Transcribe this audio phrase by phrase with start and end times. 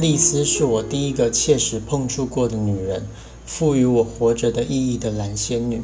[0.00, 3.08] 丽丝是我第一个切实碰触过的女人，
[3.44, 5.82] 赋予我活着的意义的蓝仙女。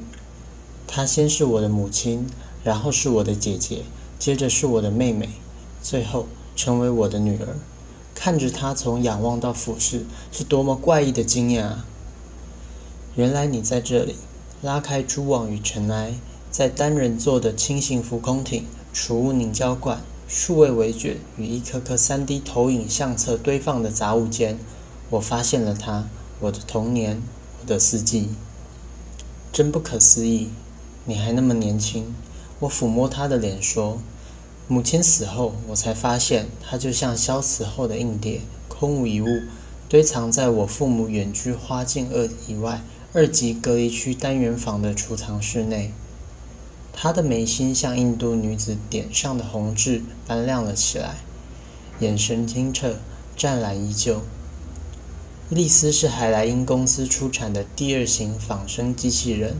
[0.86, 2.28] 她先是我的母亲，
[2.62, 3.82] 然后是我的姐姐，
[4.16, 5.30] 接着是我的妹妹，
[5.82, 7.56] 最后成为我的女儿。
[8.14, 11.84] 看着她从仰望到俯视，是多么怪异的经验啊！
[13.16, 14.14] 原来你在这里。
[14.62, 16.14] 拉开蛛网与尘埃，
[16.52, 24.58] 在单人座的轻型浮空艇、储物凝胶罐、数位围卷与一颗颗 3D 投影相册堆放的杂物间，
[25.10, 26.08] 我发现了它，
[26.40, 27.22] 我的童年，
[27.60, 28.28] 我的四季。
[29.52, 30.48] 真不可思议，
[31.04, 32.14] 你还那么年轻。
[32.60, 33.98] 我抚摸他的脸说
[34.66, 39.26] ：“母亲死后，我才发现他就像消磁后的硬碟，空无一物，
[39.88, 45.92] 堆藏在我父母远居花境二以外。”二级隔离区单元房的储藏室内，
[46.96, 51.16] 她的眉心像印度女子点上的红痣般亮了起来，
[51.98, 52.96] 眼神清澈，
[53.36, 54.22] 湛蓝依旧。
[55.50, 59.56] 丽丝是海莱因公司出产的第二型仿生机器人，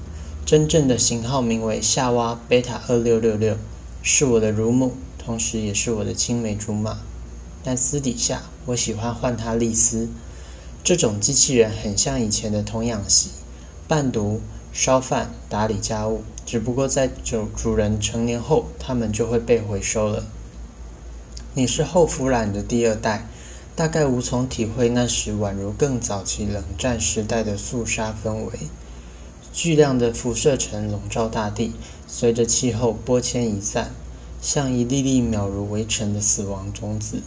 [0.46, 3.58] 真正的型号名为夏娃贝塔二六六六，
[4.02, 7.00] 是我的乳母，同时也是我的青梅竹马。
[7.62, 10.08] 但私底下，我喜欢唤她丽丝。
[10.82, 13.30] 这种机器人很像以前的童养媳。
[13.86, 14.40] 伴读、
[14.76, 20.26] 烧饭、打理家务，只不过在主主人成年后，他们就会被回收了。
[21.54, 23.28] 你是后腐染的第二代，
[23.76, 28.58] 大概无从体会那时宛如更早期冷战时代的肃杀氛围。
[29.52, 31.72] 巨量的辐射尘笼罩大地，
[32.08, 33.92] 随着气候波迁移散，
[34.42, 37.22] 像一粒粒渺如微尘的死亡种子。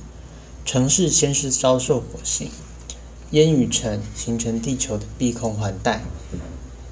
[0.66, 2.50] 城市先是遭受火星。
[3.32, 6.02] 烟雨尘形成地球的碧空环带，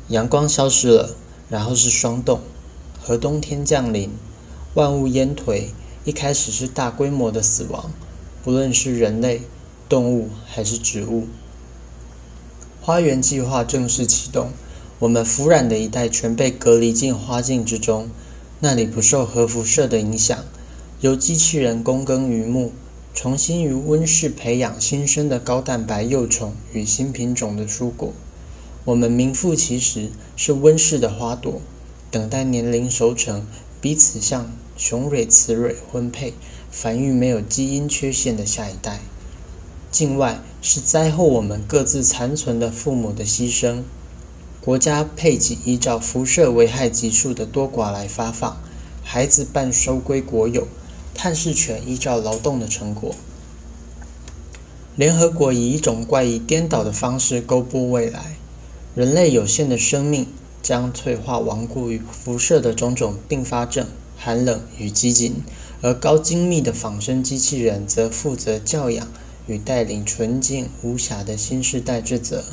[0.09, 1.15] 阳光消失了，
[1.49, 2.39] 然后是霜冻
[3.01, 4.11] 和冬天降临，
[4.75, 5.63] 万物烟颓。
[6.03, 7.91] 一开始是大规模的死亡，
[8.43, 9.41] 不论是人类、
[9.89, 11.27] 动物还是植物。
[12.81, 14.49] 花园计划正式启动，
[14.99, 18.11] 我们腐染的一代全被隔离进花境之中，
[18.59, 20.45] 那里不受核辐射的影响，
[21.01, 22.71] 由机器人躬耕于牧。
[23.15, 28.11] 重新于温室培养新生的高蛋白幼虫与新品种的蔬果。
[28.85, 31.59] 我们名副其实是温室的花朵，
[32.11, 33.45] 等待年龄熟成，
[33.81, 36.33] 彼此向雄蕊雌蕊婚配，
[36.69, 38.99] 繁育没有基因缺陷的下一代。
[39.89, 43.81] 境外是灾后我们各自残存的父母的牺牲。
[44.61, 48.61] 国家配给依照辐射危害级数的多寡来发放，
[49.03, 50.67] 孩子半收归国有。
[51.17, 53.15] 探视权依照劳动的成果。
[54.95, 58.35] 联合国以一种怪异颠倒的方式勾布未来。
[58.95, 60.25] 人类有限的生命
[60.61, 65.33] 将退化亡故于辐射的种种并发症、寒冷与饥馑，
[65.81, 69.09] 而高精密的仿生机器人则负责教养
[69.47, 72.45] 与带领纯净无瑕的新世代之责。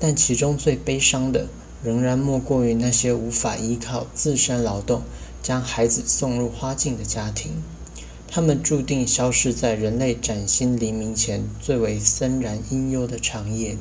[0.00, 1.46] 但其中最悲伤的，
[1.84, 5.02] 仍然莫过于那些无法依靠自身劳动。
[5.42, 7.62] 将孩子送入花境的家庭，
[8.28, 13.80] 他们注定消失在人类崭新黎明前最为森然阴幽的长夜里。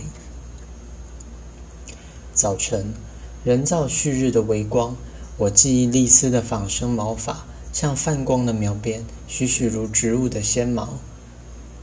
[2.42, 2.96] 早晨，
[3.44, 4.96] 人造旭日的微光，
[5.38, 10.90] 我记忆丽丝的仿生毛发，像泛光的描边，栩栩如植物的纤毛。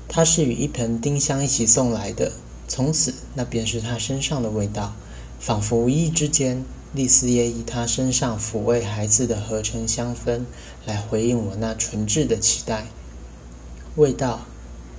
[0.08, 2.32] 它是与一盆丁香一起送来的，
[2.66, 4.96] 从此那便是它身上的味道，
[5.38, 6.64] 仿佛无意之间。
[6.92, 10.40] 丽丝也以她身上抚慰孩子的合成香氛
[10.84, 12.88] 来回应我那纯挚的期待。
[13.94, 14.40] 味道、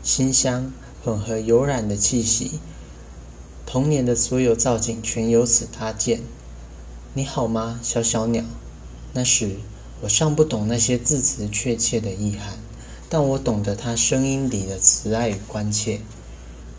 [0.03, 0.72] 馨香
[1.03, 2.62] 混合油然的气息，
[3.72, 6.22] 童年的所有造景全由此搭建。
[7.13, 8.44] 你好吗，小小鸟？
[9.13, 9.57] 那时
[10.02, 12.57] 我尚不懂那些字词确切的意涵，
[13.09, 16.02] 但我懂得它声音里的慈爱与关切。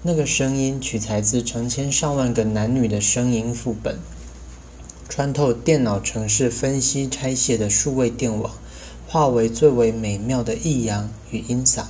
[0.02, 4.00] 那个声音取材自成千上万个男女的声音副本。
[5.08, 8.52] 穿透电脑程式分析拆卸的数位电网，
[9.06, 11.84] 化为最为美妙的抑扬与音嗓，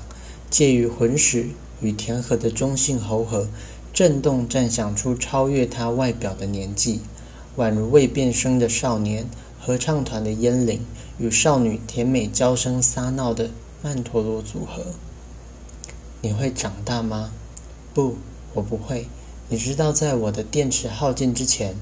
[0.50, 1.46] 介于浑实
[1.80, 3.48] 与甜和的中性喉核，
[3.92, 7.00] 震动暂响出超越他外表的年纪，
[7.56, 9.26] 宛如未变声的少年
[9.60, 10.80] 合唱团的烟铃
[11.18, 13.50] 与少女甜美娇声撒闹的
[13.82, 14.86] 曼陀罗组合。
[16.22, 17.32] 你会长大吗？
[17.92, 18.16] 不，
[18.54, 19.06] 我不会。
[19.48, 21.74] 你知道，在我的电池耗尽之前，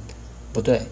[0.52, 0.87] 不对。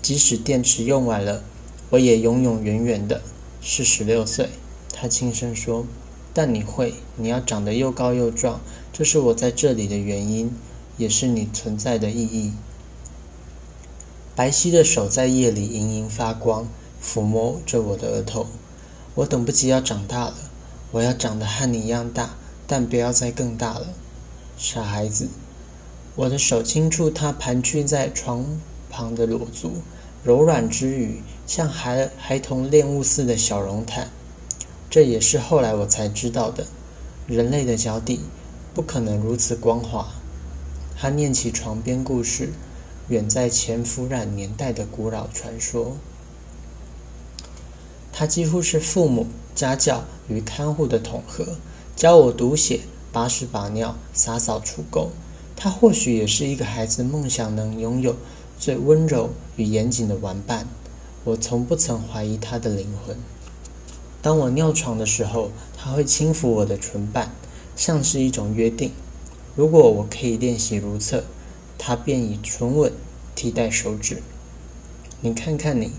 [0.00, 1.42] 即使电池用完了，
[1.90, 3.22] 我也永永远远的
[3.60, 4.48] 是十六岁。
[4.92, 5.86] 他轻声说
[6.34, 8.60] ：“但你会，你要长得又高又壮，
[8.92, 10.54] 这是我在这里的原因，
[10.96, 12.52] 也是你存在的意义。”
[14.34, 16.66] 白皙的手在夜里盈盈发光，
[17.02, 18.46] 抚摸着我的额头。
[19.14, 20.34] 我等不及要长大了，
[20.90, 22.34] 我要长得和你一样大，
[22.66, 23.88] 但不要再更大了。
[24.56, 25.28] 傻孩子。
[26.14, 29.82] 我的手轻触他盘踞在床旁的裸足，
[30.24, 34.10] 柔软之余，像孩孩童恋物似的小绒毯。
[34.92, 36.66] 这也是后来我才知道的，
[37.26, 38.20] 人类的脚底
[38.74, 40.06] 不可能如此光滑。
[40.98, 42.50] 他念起床边故事，
[43.08, 45.96] 远在前腐染年代的古老传说。
[48.12, 51.56] 他几乎是父母、家教与看护的统合，
[51.96, 52.80] 教我读写、
[53.10, 55.08] 把屎把尿、洒扫除垢。
[55.56, 58.14] 他或许也是一个孩子梦想能拥有
[58.58, 60.68] 最温柔与严谨的玩伴。
[61.24, 63.16] 我从不曾怀疑他的灵魂。
[64.22, 67.32] 当我尿床的时候，他会轻抚我的唇瓣，
[67.74, 68.92] 像是一种约定。
[69.56, 71.24] 如果我可以练习如厕，
[71.76, 72.92] 他便以唇吻
[73.34, 74.22] 替代手指。
[75.20, 75.90] 你看看你，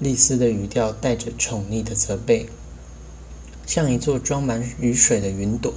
[0.00, 2.46] 丽丝的语调带着宠溺的责备，
[3.64, 5.72] 像一座装满雨水的云朵。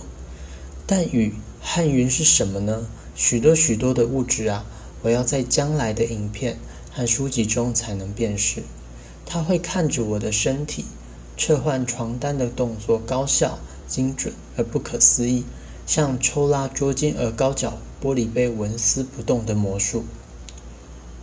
[0.88, 2.88] 但雨和云是什么呢？
[3.16, 4.66] 许多许多的物质啊！
[5.04, 6.58] 我要在将来的影片
[6.92, 8.64] 和书籍中才能辨识。
[9.26, 10.86] 他会看着我的身体。
[11.38, 15.44] 撤换床单的动作高效、精准而不可思议，
[15.86, 20.06] 像抽拉捉襟而高脚玻璃杯纹丝不动的魔术。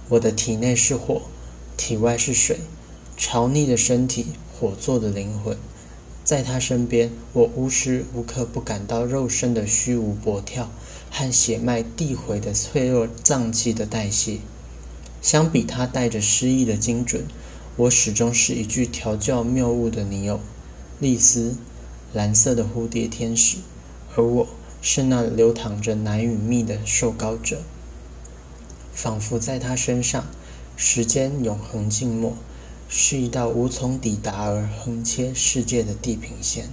[0.09, 1.23] 我的体内是火，
[1.77, 2.59] 体外是水，
[3.17, 5.57] 潮腻的身体，火做的灵魂，
[6.23, 10.71] 在他身边，我无时无刻不感到肉身的虚无搏跳
[11.11, 14.39] 和血脉递回的脆弱脏器的代谢。
[15.23, 17.25] 相比他带着诗意的精准。
[17.75, 20.41] 我始终是一具调教谬误的女友，
[21.01, 21.57] 丽丝，
[22.13, 23.57] 蓝色的蝴蝶天使，
[24.15, 24.47] 而我
[24.83, 27.63] 是那流淌着奶与蜜的受膏者，
[28.93, 30.27] 仿佛在他身上，
[30.77, 32.35] 时间永恒静默，
[32.91, 36.69] 是一道无从抵达而横切世界的地平线。